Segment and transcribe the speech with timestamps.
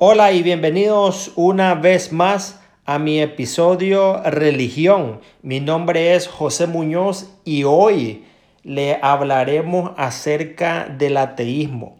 [0.00, 5.20] Hola y bienvenidos una vez más a mi episodio Religión.
[5.42, 8.24] Mi nombre es José Muñoz y hoy
[8.62, 11.96] le hablaremos acerca del ateísmo.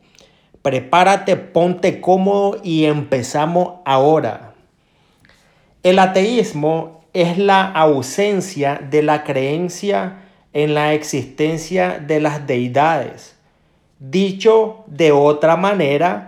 [0.63, 4.55] Prepárate, ponte cómodo y empezamos ahora.
[5.83, 10.21] El ateísmo es la ausencia de la creencia
[10.53, 13.35] en la existencia de las deidades.
[13.99, 16.28] Dicho de otra manera,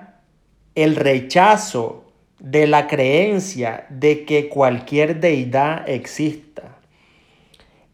[0.83, 2.05] el rechazo
[2.39, 6.79] de la creencia de que cualquier deidad exista.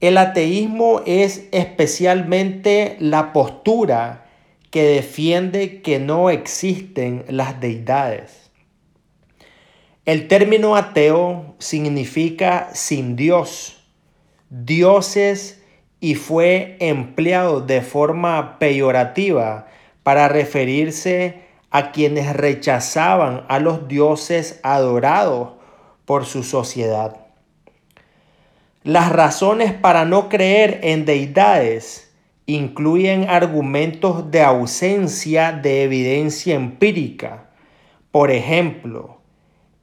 [0.01, 4.27] El ateísmo es especialmente la postura
[4.71, 8.53] que defiende que no existen las deidades.
[10.05, 13.83] El término ateo significa sin Dios,
[14.49, 15.61] dioses
[15.99, 19.67] y fue empleado de forma peyorativa
[20.05, 25.51] para referirse a quienes rechazaban a los dioses adorados
[26.05, 27.17] por su sociedad.
[28.83, 32.15] Las razones para no creer en deidades
[32.47, 37.51] incluyen argumentos de ausencia de evidencia empírica.
[38.13, 39.21] Por ejemplo,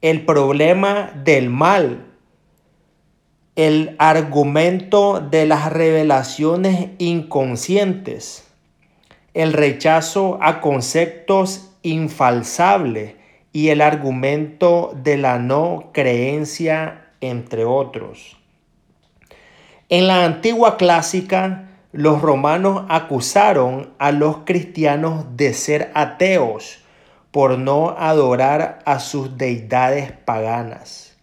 [0.01, 2.05] el problema del mal,
[3.57, 8.47] el argumento de las revelaciones inconscientes,
[9.33, 13.17] el rechazo a conceptos infalsable
[13.51, 18.37] y el argumento de la no creencia, entre otros.
[19.89, 26.79] En la antigua clásica, los romanos acusaron a los cristianos de ser ateos
[27.29, 31.15] por no adorar a sus deidades paganas.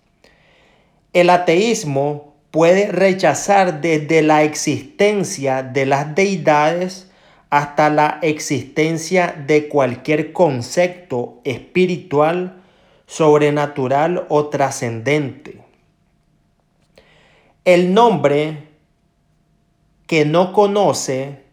[1.13, 7.10] El ateísmo puede rechazar desde la existencia de las deidades
[7.51, 12.63] hasta la existencia de cualquier concepto espiritual,
[13.07, 15.61] sobrenatural o trascendente.
[17.65, 18.69] El nombre
[20.07, 21.45] que no conoce,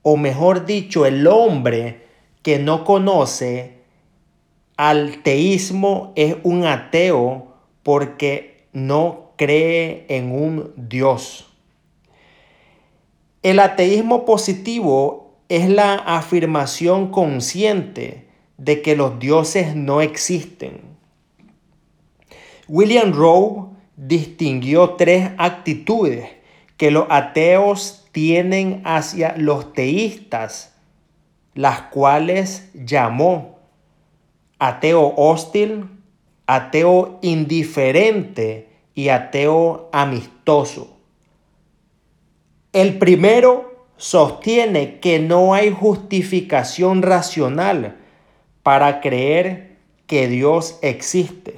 [0.00, 2.06] o mejor dicho, el hombre
[2.42, 3.82] que no conoce
[4.76, 11.46] al teísmo es un ateo porque no cree en un Dios.
[13.42, 15.21] El ateísmo positivo
[15.52, 18.26] es la afirmación consciente
[18.56, 20.80] de que los dioses no existen.
[22.68, 26.26] William Rowe distinguió tres actitudes
[26.78, 30.74] que los ateos tienen hacia los teístas,
[31.52, 33.58] las cuales llamó
[34.58, 35.84] ateo hostil,
[36.46, 40.96] ateo indiferente y ateo amistoso.
[42.72, 43.71] El primero
[44.02, 47.98] sostiene que no hay justificación racional
[48.64, 49.76] para creer
[50.08, 51.54] que Dios existe.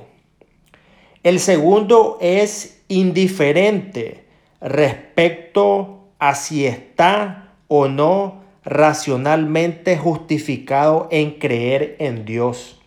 [1.22, 4.26] El segundo es indiferente
[4.60, 12.78] respecto a si está o no racionalmente justificado en creer en Dios.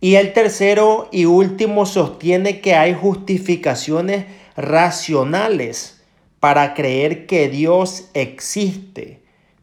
[0.00, 4.24] Y el tercero y último sostiene que hay justificaciones
[4.56, 5.95] racionales
[6.46, 9.20] para creer que Dios existe,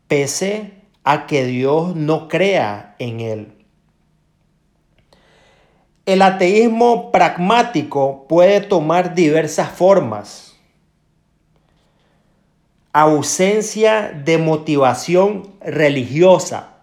[0.10, 0.74] pese
[1.06, 3.54] a que Dios no crea en él.
[6.06, 10.58] El ateísmo pragmático puede tomar diversas formas.
[12.92, 16.80] Ausencia de motivación religiosa.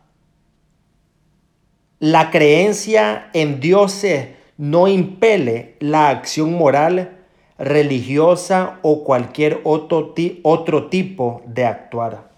[1.99, 7.20] La creencia en dioses no impele la acción moral
[7.60, 12.31] religiosa o cualquier otro, otro tipo de actuar.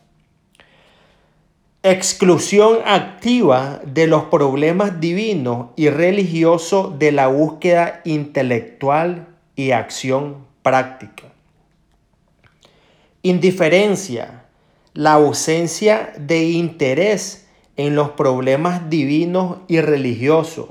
[1.84, 11.24] Exclusión activa de los problemas divinos y religiosos de la búsqueda intelectual y acción práctica.
[13.22, 14.44] Indiferencia,
[14.94, 20.70] la ausencia de interés en los problemas divinos y religiosos.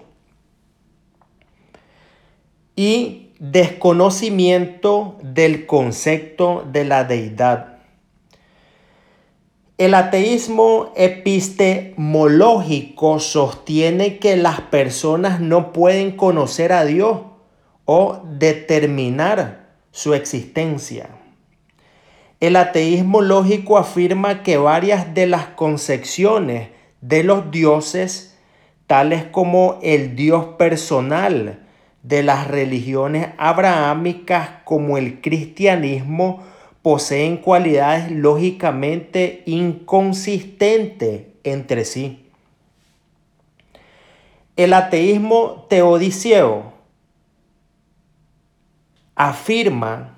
[2.76, 7.80] Y desconocimiento del concepto de la deidad.
[9.80, 17.22] El ateísmo epistemológico sostiene que las personas no pueden conocer a Dios
[17.86, 21.10] o determinar su existencia.
[22.40, 26.70] El ateísmo lógico afirma que varias de las concepciones
[27.02, 28.38] de los dioses,
[28.86, 31.66] tales como el Dios personal,
[32.04, 36.44] de las religiones abrahámicas como el cristianismo
[36.82, 42.26] poseen cualidades lógicamente inconsistentes entre sí.
[44.56, 46.74] El ateísmo teodiceo
[49.16, 50.18] afirma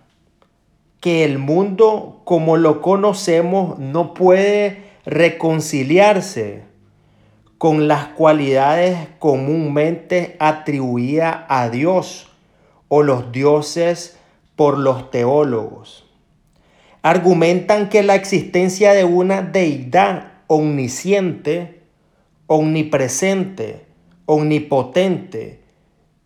[1.02, 6.64] que el mundo como lo conocemos no puede reconciliarse
[7.64, 12.28] con las cualidades comúnmente atribuidas a Dios
[12.90, 14.20] o los dioses
[14.58, 16.06] por los teólogos.
[17.04, 21.80] Argumentan que la existencia de una deidad omnisciente,
[22.48, 23.86] omnipresente,
[24.26, 25.62] omnipotente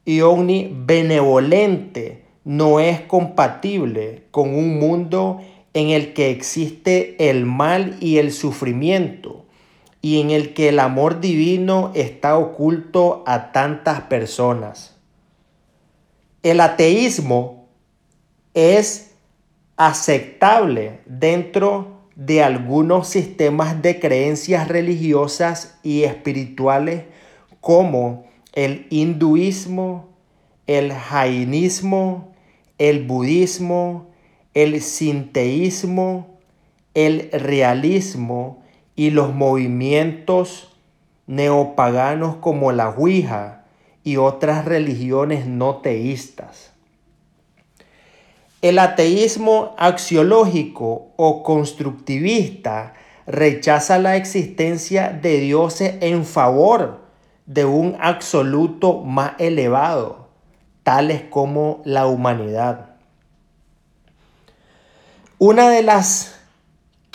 [0.06, 5.42] y omnibenevolente no es compatible con un mundo
[5.75, 9.45] en el que existe el mal y el sufrimiento
[10.02, 14.96] y en el que el amor divino está oculto a tantas personas.
[16.44, 17.68] El ateísmo
[18.54, 19.12] es
[19.76, 27.04] aceptable dentro de algunos sistemas de creencias religiosas y espirituales
[27.62, 30.10] como el hinduismo,
[30.66, 32.34] el jainismo,
[32.78, 34.08] el budismo,
[34.54, 36.40] el sinteísmo,
[36.96, 38.64] el realismo
[38.98, 40.76] y los movimientos
[41.28, 43.64] neopaganos como la Ouija
[44.04, 46.72] y otras religiones no teístas.
[48.64, 52.96] El ateísmo axiológico o constructivista
[53.28, 57.02] rechaza la existencia de dioses en favor
[57.46, 60.30] de un absoluto más elevado,
[60.82, 62.96] tales como la humanidad.
[65.38, 66.37] Una de las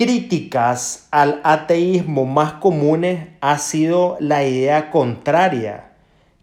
[0.02, 5.92] críticas al ateísmo más comunes ha sido la idea contraria,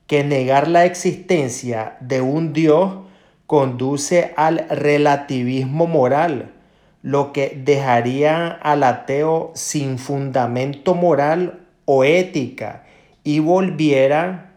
[0.08, 3.00] que negar la existencia de un Dios
[3.48, 6.54] conduce al relativismo moral,
[7.02, 12.86] lo que dejaría al ateo sin fundamento moral o ética
[13.26, 14.54] y volviera,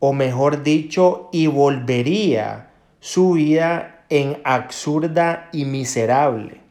[0.00, 6.63] o mejor dicho, y volvería su vida en absurda y miserable.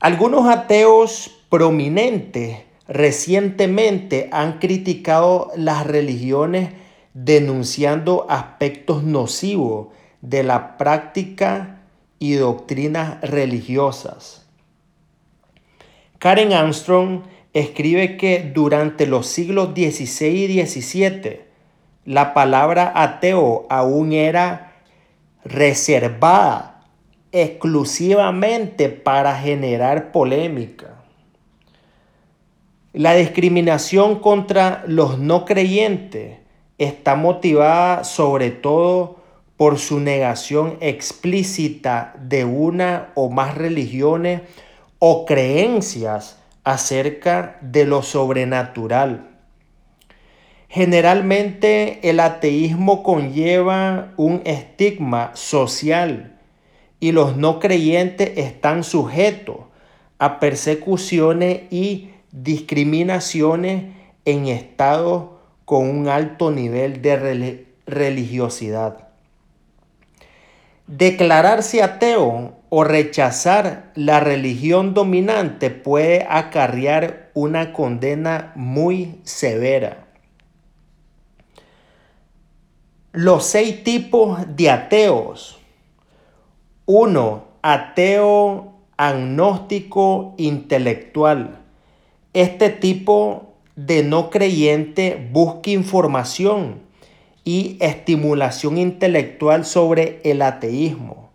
[0.00, 6.70] Algunos ateos prominentes recientemente han criticado las religiones
[7.14, 9.88] denunciando aspectos nocivos
[10.20, 11.80] de la práctica
[12.18, 14.46] y doctrinas religiosas.
[16.18, 17.22] Karen Armstrong
[17.54, 21.40] escribe que durante los siglos XVI y XVII
[22.04, 24.74] la palabra ateo aún era
[25.42, 26.75] reservada
[27.42, 31.02] exclusivamente para generar polémica.
[32.94, 36.38] La discriminación contra los no creyentes
[36.78, 39.16] está motivada sobre todo
[39.58, 44.40] por su negación explícita de una o más religiones
[44.98, 49.28] o creencias acerca de lo sobrenatural.
[50.70, 56.35] Generalmente el ateísmo conlleva un estigma social
[57.00, 59.56] y los no creyentes están sujetos
[60.18, 63.94] a persecuciones y discriminaciones
[64.24, 65.30] en estados
[65.64, 69.08] con un alto nivel de religiosidad.
[70.86, 80.06] Declararse ateo o rechazar la religión dominante puede acarrear una condena muy severa.
[83.12, 85.58] Los seis tipos de ateos.
[86.88, 91.58] Uno, ateo agnóstico intelectual.
[92.32, 96.82] Este tipo de no creyente busca información
[97.42, 101.30] y estimulación intelectual sobre el ateísmo.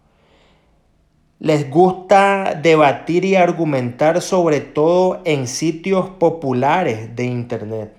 [1.39, 7.93] Les gusta debatir y argumentar sobre todo en sitios populares de Internet.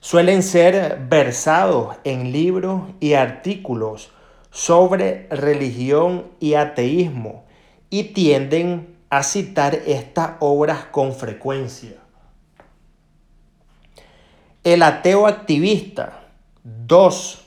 [0.00, 4.12] Suelen ser versados en libros y artículos
[4.52, 7.42] sobre religión y ateísmo
[7.90, 11.96] y tienden a citar estas obras con frecuencia.
[14.62, 16.20] El ateo activista.
[16.62, 17.44] 2.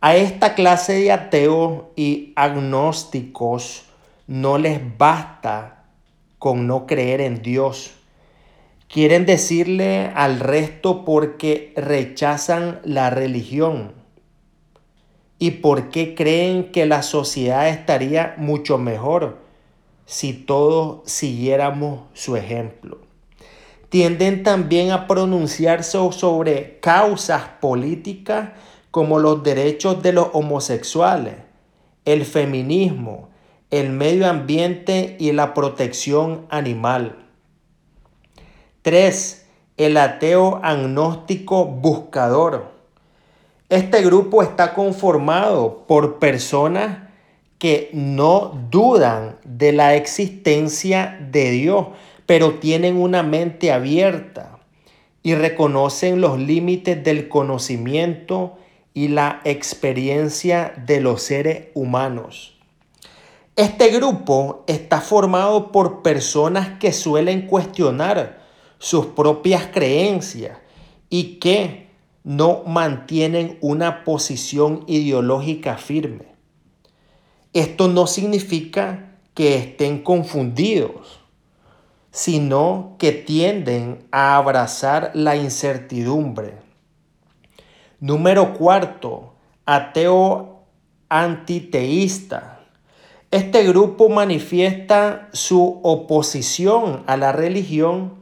[0.00, 3.86] A esta clase de ateos y agnósticos
[4.28, 5.86] no les basta
[6.38, 7.96] con no creer en Dios
[8.88, 13.92] Quieren decirle al resto porque rechazan la religión
[15.38, 19.38] y porque creen que la sociedad estaría mucho mejor
[20.06, 22.98] si todos siguiéramos su ejemplo.
[23.88, 28.50] Tienden también a pronunciarse sobre causas políticas
[28.90, 31.34] como los derechos de los homosexuales,
[32.04, 33.28] el feminismo,
[33.70, 37.26] el medio ambiente y la protección animal.
[38.82, 39.46] 3.
[39.76, 42.75] el ateo agnóstico buscador.
[43.68, 47.08] Este grupo está conformado por personas
[47.58, 51.86] que no dudan de la existencia de Dios,
[52.26, 54.60] pero tienen una mente abierta
[55.24, 58.56] y reconocen los límites del conocimiento
[58.94, 62.56] y la experiencia de los seres humanos.
[63.56, 68.38] Este grupo está formado por personas que suelen cuestionar
[68.78, 70.58] sus propias creencias
[71.10, 71.85] y que
[72.26, 76.26] no mantienen una posición ideológica firme.
[77.52, 81.20] Esto no significa que estén confundidos,
[82.10, 86.54] sino que tienden a abrazar la incertidumbre.
[88.00, 90.64] Número cuarto, ateo
[91.08, 92.58] antiteísta.
[93.30, 98.14] Este grupo manifiesta su oposición a la religión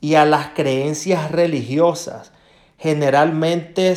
[0.00, 2.32] y a las creencias religiosas,
[2.80, 3.94] generalmente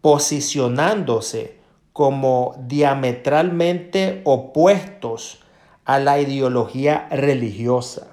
[0.00, 1.56] posicionándose
[1.92, 5.44] como diametralmente opuestos
[5.84, 8.08] a la ideología religiosa.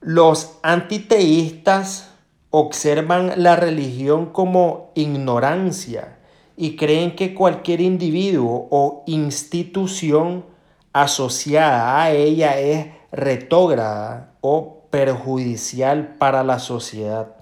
[0.00, 2.10] Los antiteístas
[2.50, 6.18] observan la religión como ignorancia
[6.56, 10.44] y creen que cualquier individuo o institución
[10.92, 17.37] asociada a ella es retógrada o perjudicial para la sociedad.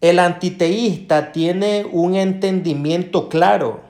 [0.00, 3.82] El antiteísta tiene un entendimiento claro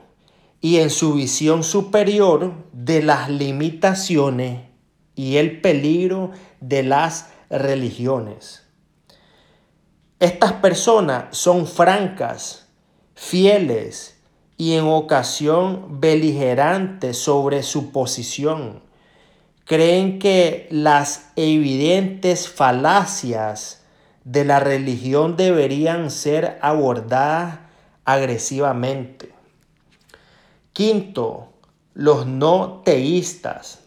[0.59, 4.59] y en su visión superior de las limitaciones
[5.15, 8.63] y el peligro de las religiones.
[10.19, 12.67] Estas personas son francas,
[13.15, 14.21] fieles
[14.57, 18.83] y en ocasión beligerantes sobre su posición.
[19.65, 23.80] Creen que las evidentes falacias
[24.23, 27.59] de la religión deberían ser abordadas
[28.05, 29.31] agresivamente.
[30.73, 31.53] Quinto,
[31.93, 33.79] los no teístas.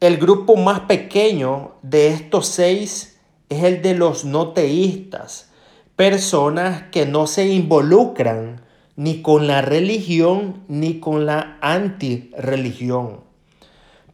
[0.00, 5.50] El grupo más pequeño de estos seis es el de los no teístas,
[5.94, 8.62] personas que no se involucran
[8.96, 13.25] ni con la religión ni con la antirreligión.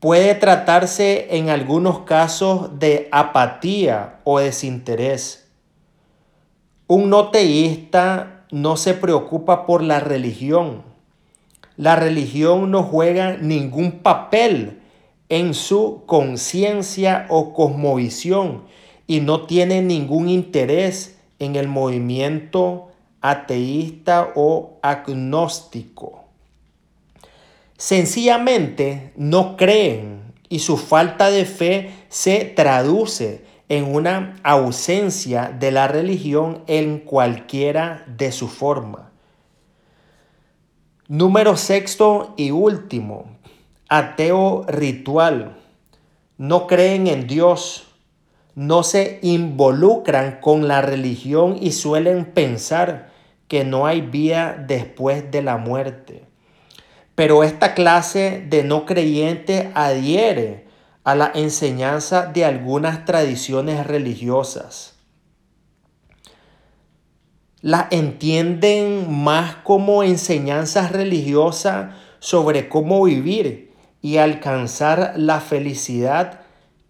[0.03, 5.49] Puede tratarse en algunos casos de apatía o desinterés.
[6.89, 10.83] Un no teísta no se preocupa por la religión.
[11.77, 14.81] La religión no juega ningún papel
[15.29, 18.65] en su conciencia o cosmovisión
[19.07, 22.89] y no tiene ningún interés en el movimiento
[23.21, 26.22] ateísta o agnóstico.
[27.83, 35.89] Sencillamente no creen y su falta de fe se traduce en una ausencia de la
[35.89, 39.11] religión en cualquiera de su forma.
[41.09, 43.37] Número sexto y último,
[43.89, 45.57] ateo ritual.
[46.39, 47.89] No creen en Dios,
[48.55, 53.11] no se involucran con la religión y suelen pensar
[53.49, 56.32] que no hay vida después de la muerte.
[57.15, 60.67] Pero esta clase de no creyente adhiere
[61.05, 64.95] a la enseñanza de algunas tradiciones religiosas.
[67.61, 76.41] La entienden más como enseñanzas religiosas sobre cómo vivir y alcanzar la felicidad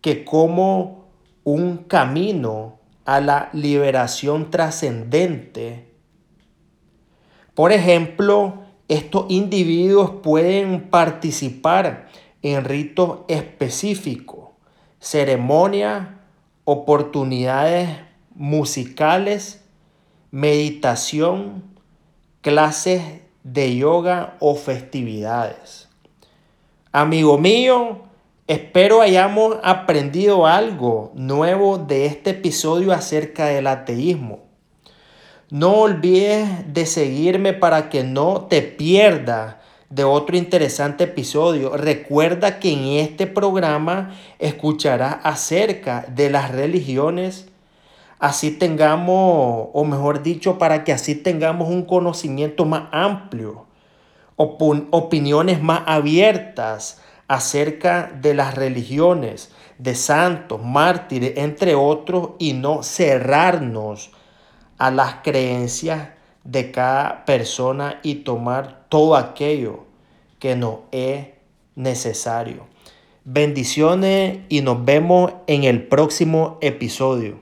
[0.00, 1.08] que como
[1.44, 5.88] un camino a la liberación trascendente.
[7.54, 8.61] Por ejemplo,
[8.92, 12.08] estos individuos pueden participar
[12.42, 14.50] en ritos específicos,
[15.00, 16.08] ceremonias,
[16.64, 17.88] oportunidades
[18.34, 19.64] musicales,
[20.30, 21.64] meditación,
[22.42, 23.02] clases
[23.44, 25.88] de yoga o festividades.
[26.92, 28.02] Amigo mío,
[28.46, 34.51] espero hayamos aprendido algo nuevo de este episodio acerca del ateísmo.
[35.52, 39.56] No olvides de seguirme para que no te pierdas
[39.90, 41.76] de otro interesante episodio.
[41.76, 47.48] Recuerda que en este programa escucharás acerca de las religiones.
[48.18, 53.66] Así tengamos, o mejor dicho, para que así tengamos un conocimiento más amplio,
[54.36, 64.12] opiniones más abiertas acerca de las religiones, de santos, mártires, entre otros, y no cerrarnos
[64.82, 66.08] a las creencias
[66.42, 69.84] de cada persona y tomar todo aquello
[70.40, 71.28] que nos es
[71.76, 72.66] necesario.
[73.24, 77.38] Bendiciones y nos vemos en el próximo episodio.